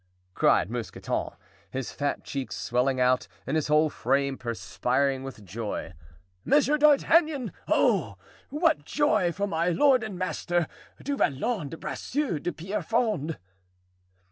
cried 0.33 0.67
Mousqueton, 0.71 1.29
his 1.69 1.91
fat 1.91 2.23
cheeks 2.23 2.55
swelling 2.55 2.99
out 2.99 3.27
and 3.45 3.55
his 3.55 3.67
whole 3.67 3.87
frame 3.87 4.35
perspiring 4.35 5.21
with 5.21 5.45
joy; 5.45 5.93
"Monsieur 6.43 6.79
d'Artagnan! 6.79 7.53
oh! 7.67 8.17
what 8.49 8.83
joy 8.83 9.31
for 9.31 9.45
my 9.45 9.69
lord 9.69 10.01
and 10.03 10.17
master, 10.17 10.65
Du 11.03 11.15
Vallon 11.15 11.69
de 11.69 11.77
Bracieux 11.77 12.39
de 12.39 12.51
Pierrefonds!" 12.51 13.35